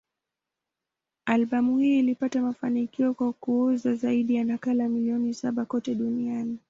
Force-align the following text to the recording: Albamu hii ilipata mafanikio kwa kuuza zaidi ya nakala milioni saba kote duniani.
Albamu 1.25 1.77
hii 1.77 1.99
ilipata 1.99 2.41
mafanikio 2.41 3.13
kwa 3.13 3.33
kuuza 3.33 3.95
zaidi 3.95 4.35
ya 4.35 4.43
nakala 4.43 4.89
milioni 4.89 5.33
saba 5.33 5.65
kote 5.65 5.95
duniani. 5.95 6.59